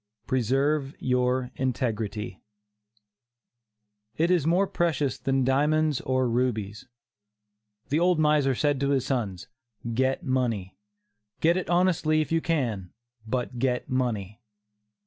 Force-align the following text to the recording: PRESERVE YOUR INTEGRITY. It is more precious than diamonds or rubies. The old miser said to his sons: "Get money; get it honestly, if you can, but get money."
PRESERVE 0.25 0.95
YOUR 0.97 1.51
INTEGRITY. 1.57 2.41
It 4.17 4.31
is 4.31 4.47
more 4.47 4.65
precious 4.65 5.19
than 5.19 5.43
diamonds 5.43 6.01
or 6.01 6.27
rubies. 6.27 6.87
The 7.89 7.99
old 7.99 8.17
miser 8.17 8.55
said 8.55 8.79
to 8.79 8.89
his 8.89 9.05
sons: 9.05 9.47
"Get 9.93 10.23
money; 10.23 10.75
get 11.39 11.55
it 11.55 11.69
honestly, 11.69 12.19
if 12.19 12.31
you 12.31 12.41
can, 12.41 12.89
but 13.27 13.59
get 13.59 13.91
money." 13.91 14.41